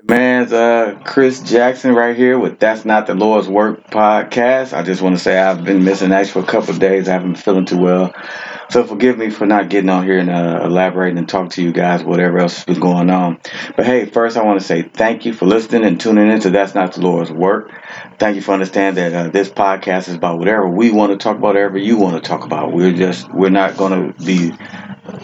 [0.00, 4.72] Man's uh Kris Jackson right here with That's Not the Lord's Work podcast.
[4.72, 7.08] I just want to say I've been missing action for a couple days.
[7.08, 8.14] I haven't been feeling too well.
[8.70, 11.72] So forgive me for not getting on here and uh, elaborating and talk to you
[11.72, 13.38] guys, whatever else is going on.
[13.76, 16.48] But hey, first I want to say thank you for listening and tuning in to
[16.48, 17.70] That's Not the Lord's Work.
[18.18, 21.36] Thank you for understanding that uh, this podcast is about whatever we want to talk
[21.36, 22.72] about, whatever you want to talk about.
[22.72, 24.52] We're just we're not going to be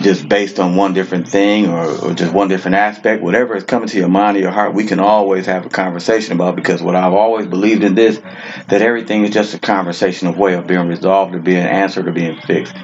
[0.00, 3.88] just based on one different thing or, or, just one different aspect, whatever is coming
[3.88, 6.96] to your mind or your heart, we can always have a conversation about because what
[6.96, 8.18] I've always believed in this,
[8.68, 12.40] that everything is just a conversational way of being resolved or being answered or being
[12.40, 12.74] fixed.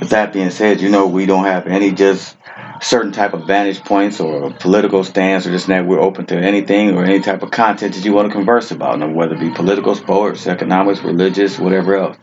[0.00, 2.35] With that being said, you know, we don't have any just
[2.80, 6.94] certain type of vantage points or political stance or just that we're open to anything
[6.96, 9.94] or any type of content that you want to converse about, whether it be political,
[9.94, 12.16] sports, economics, religious, whatever else.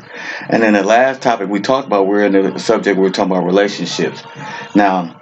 [0.50, 3.46] And then the last topic we talked about, we're in the subject we're talking about
[3.46, 4.24] relationships.
[4.76, 5.20] Now,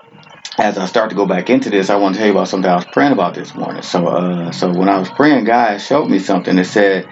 [0.57, 2.69] as I start to go back into this, I want to tell you about something
[2.69, 3.81] I was praying about this morning.
[3.81, 7.07] So, uh, so when I was praying, God showed me something that said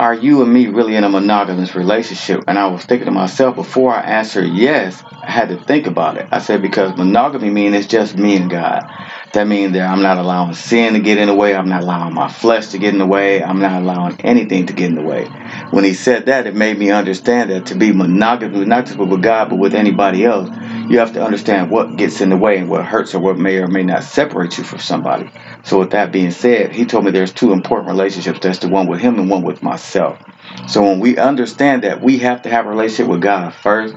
[0.00, 2.44] are you and me really in a monogamous relationship?
[2.48, 6.16] And I was thinking to myself before I answered yes, I had to think about
[6.16, 6.26] it.
[6.32, 8.88] I said, because monogamy means it's just me and God.
[9.32, 11.54] That means that I'm not allowing sin to get in the way.
[11.54, 13.44] I'm not allowing my flesh to get in the way.
[13.44, 15.28] I'm not allowing anything to get in the way.
[15.68, 19.20] When he said that, it made me understand that to be monogamous, not just with
[19.20, 20.48] God, but with anybody else,
[20.90, 23.58] you have to understand what gets in the way and what hurts or what may
[23.58, 25.30] or may not separate you from somebody.
[25.62, 28.40] So, with that being said, he told me there's two important relationships.
[28.42, 30.18] That's the one with him and one with myself.
[30.66, 33.94] So, when we understand that we have to have a relationship with God first,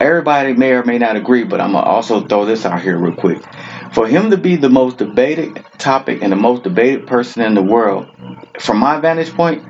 [0.00, 2.98] everybody may or may not agree, but I'm going to also throw this out here
[2.98, 3.40] real quick.
[3.92, 7.62] For him to be the most debated topic and the most debated person in the
[7.62, 8.10] world,
[8.58, 9.64] from my vantage point,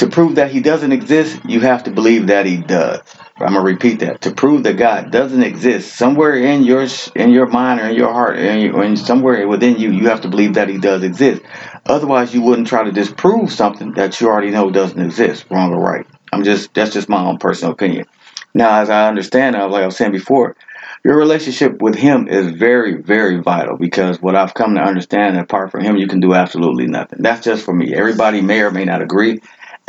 [0.00, 3.00] to prove that he doesn't exist, you have to believe that he does.
[3.38, 4.22] I'm gonna repeat that.
[4.22, 8.12] To prove that God doesn't exist, somewhere in your in your mind or in your
[8.12, 11.42] heart, or in somewhere within you, you have to believe that He does exist.
[11.86, 15.80] Otherwise, you wouldn't try to disprove something that you already know doesn't exist, wrong or
[15.80, 16.06] right.
[16.32, 18.06] I'm just that's just my own personal opinion.
[18.54, 20.56] Now, as I understand, uh, like I was saying before,
[21.04, 25.70] your relationship with Him is very, very vital because what I've come to understand, apart
[25.70, 27.20] from Him, you can do absolutely nothing.
[27.22, 27.94] That's just for me.
[27.94, 29.40] Everybody may or may not agree.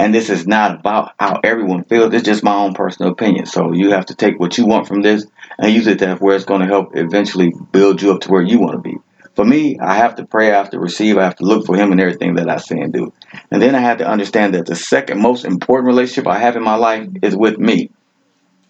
[0.02, 2.12] And this is not about how everyone feels.
[2.12, 3.46] It's just my own personal opinion.
[3.46, 5.28] So you have to take what you want from this
[5.60, 8.42] and use it to where it's going to help eventually build you up to where
[8.42, 8.98] you want to be.
[9.36, 11.76] For me, I have to pray, I have to receive, I have to look for
[11.76, 13.14] Him in everything that I say and do.
[13.52, 16.64] And then I have to understand that the second most important relationship I have in
[16.64, 17.92] my life is with me.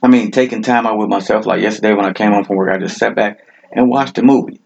[0.03, 1.46] I mean, taking time out with myself.
[1.46, 3.40] Like yesterday when I came home from work, I just sat back
[3.72, 4.60] and watched a movie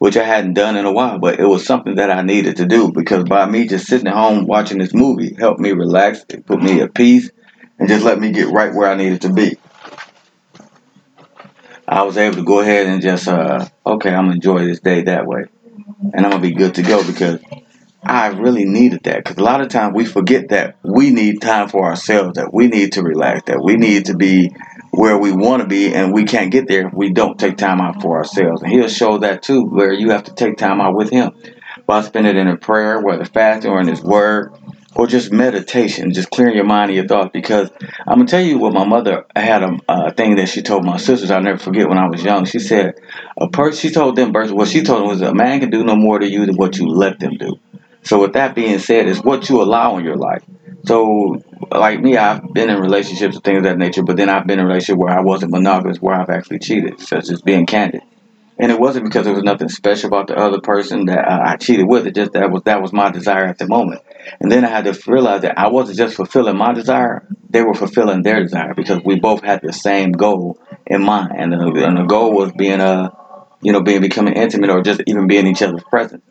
[0.00, 2.64] which I hadn't done in a while, but it was something that I needed to
[2.64, 6.46] do because by me just sitting at home watching this movie helped me relax, it
[6.46, 7.30] put me at peace,
[7.78, 9.58] and just let me get right where I needed to be.
[11.86, 15.02] I was able to go ahead and just, uh, okay, I'm gonna enjoy this day
[15.02, 15.44] that way,
[16.14, 17.38] and I'm gonna be good to go because
[18.02, 19.18] I really needed that.
[19.18, 22.68] Because a lot of times we forget that we need time for ourselves, that we
[22.68, 24.50] need to relax, that we need to be
[25.00, 27.80] where we want to be and we can't get there if we don't take time
[27.80, 28.60] out for ourselves.
[28.60, 31.32] And he'll show that too, where you have to take time out with him
[31.86, 34.52] by spending it in a prayer, whether fasting or in his word,
[34.94, 37.30] or just meditation, just clearing your mind and your thoughts.
[37.32, 37.70] Because
[38.06, 40.98] I'm gonna tell you what my mother had a, a thing that she told my
[40.98, 41.30] sisters.
[41.30, 42.44] I'll never forget when I was young.
[42.44, 42.92] She said,
[43.38, 45.96] "A person." She told them, "What she told them was a man can do no
[45.96, 47.58] more to you than what you let them do."
[48.02, 50.42] So with that being said, it's what you allow in your life.
[50.84, 51.36] So,
[51.78, 54.58] like me, I've been in relationships and things of that nature, but then I've been
[54.58, 58.02] in a relationship where I wasn't monogamous, where I've actually cheated, such as being candid.
[58.58, 61.56] And it wasn't because there was nothing special about the other person that uh, I
[61.56, 62.06] cheated with.
[62.06, 64.02] It just that was that was my desire at the moment.
[64.38, 67.72] And then I had to realize that I wasn't just fulfilling my desire; they were
[67.72, 71.96] fulfilling their desire because we both had the same goal in mind, and the, and
[71.96, 73.10] the goal was being a, uh,
[73.62, 76.22] you know, being becoming intimate or just even being each other's presence.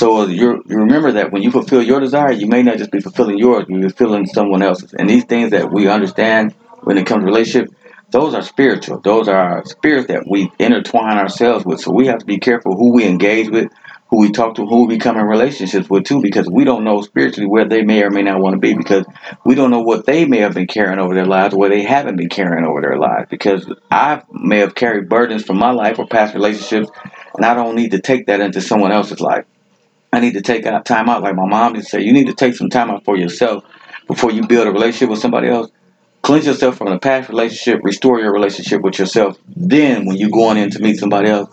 [0.00, 3.36] So you remember that when you fulfill your desire, you may not just be fulfilling
[3.36, 4.94] yours, you're fulfilling someone else's.
[4.94, 7.68] And these things that we understand when it comes to relationship,
[8.10, 9.00] those are spiritual.
[9.00, 11.80] Those are spirits that we intertwine ourselves with.
[11.80, 13.68] So we have to be careful who we engage with,
[14.08, 17.02] who we talk to, who we become in relationships with too, because we don't know
[17.02, 19.04] spiritually where they may or may not want to be, because
[19.44, 22.16] we don't know what they may have been carrying over their lives, where they haven't
[22.16, 23.26] been carrying over their lives.
[23.28, 26.88] Because I may have carried burdens from my life or past relationships,
[27.36, 29.44] and I don't need to take that into someone else's life.
[30.12, 31.22] I need to take out time out.
[31.22, 33.64] Like my mom used to say, you need to take some time out for yourself
[34.06, 35.70] before you build a relationship with somebody else.
[36.22, 39.38] Cleanse yourself from the past relationship, restore your relationship with yourself.
[39.48, 41.48] Then, when you're going in to meet somebody else,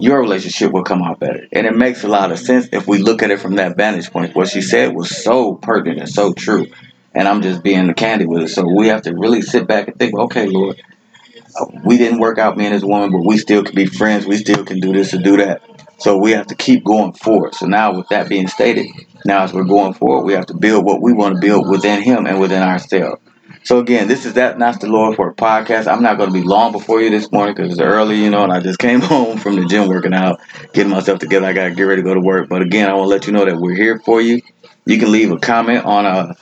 [0.00, 1.46] your relationship will come out better.
[1.52, 4.10] And it makes a lot of sense if we look at it from that vantage
[4.10, 4.34] point.
[4.34, 6.66] What she said was so pertinent and so true.
[7.14, 8.48] And I'm just being candid with it.
[8.48, 10.80] So we have to really sit back and think, okay, Lord,
[11.84, 14.26] we didn't work out and this woman, but we still can be friends.
[14.26, 15.62] We still can do this and do that.
[15.98, 17.54] So we have to keep going forward.
[17.54, 18.86] So now, with that being stated,
[19.24, 22.02] now as we're going forward, we have to build what we want to build within
[22.02, 23.20] Him and within ourselves.
[23.64, 25.86] So again, this is that not the Lord for a podcast.
[25.86, 28.44] I'm not going to be long before you this morning because it's early, you know,
[28.44, 30.40] and I just came home from the gym working out,
[30.72, 31.46] getting myself together.
[31.46, 32.48] I got to get ready to go to work.
[32.48, 34.40] But again, I want to let you know that we're here for you.
[34.86, 36.34] You can leave a comment on a uh,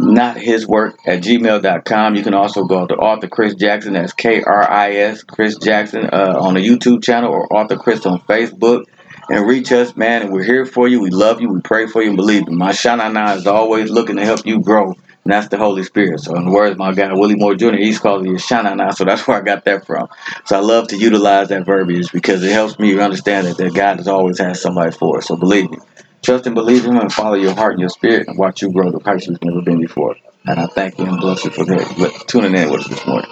[0.00, 2.14] not his work at gmail.com.
[2.14, 6.08] You can also go to Author Kris Jackson, that's K R I S Kris Jackson,
[6.12, 8.84] uh, on the YouTube channel or Author Kris on Facebook
[9.30, 10.22] and reach us, man.
[10.22, 11.00] And we're here for you.
[11.00, 11.48] We love you.
[11.48, 12.56] We pray for you and believe you.
[12.56, 14.94] My Shanana is always looking to help you grow.
[15.24, 16.20] And that's the Holy Spirit.
[16.20, 18.94] So in the words my guy Willie Moore Jr., he's calling you Shanana.
[18.94, 20.08] So that's where I got that from.
[20.46, 23.98] So I love to utilize that verbiage because it helps me understand that, that God
[23.98, 25.26] has always had somebody for us.
[25.26, 25.78] So believe me.
[26.22, 28.90] Trust and believe Him and follow your heart and your spirit and watch you grow
[28.90, 30.16] to heights you've never been before.
[30.46, 33.06] And I thank you and bless you for that, But tuning in with us this
[33.06, 33.30] morning.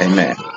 [0.00, 0.51] Amen.